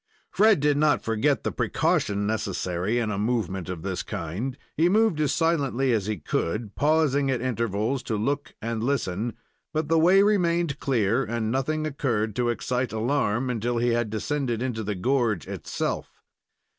Fred 0.31 0.59
did 0.61 0.77
not 0.77 1.03
forget 1.03 1.43
the 1.43 1.51
precaution 1.51 2.25
necessary 2.25 2.97
in 2.97 3.11
a 3.11 3.19
movement 3.19 3.69
of 3.69 3.83
this 3.83 4.01
kind. 4.01 4.57
He 4.75 4.89
moved 4.89 5.19
as 5.21 5.31
silently 5.31 5.91
as 5.93 6.07
he 6.07 6.17
could, 6.17 6.73
pausing 6.73 7.29
at 7.29 7.39
intervals 7.39 8.01
to 8.09 8.17
look 8.17 8.55
and 8.63 8.83
listen; 8.83 9.35
but 9.75 9.89
the 9.89 9.99
way 9.99 10.23
remained 10.23 10.79
clear, 10.79 11.23
and 11.23 11.51
nothing 11.51 11.85
occurred 11.85 12.35
to 12.37 12.49
excite 12.49 12.91
alarm 12.91 13.47
until 13.51 13.77
he 13.77 13.89
had 13.89 14.09
descended 14.09 14.59
into 14.63 14.81
the 14.83 14.95
gorge 14.95 15.45
itself. 15.47 16.09